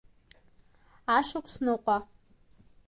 Ашықәс-ныҟәа… 1.17 1.97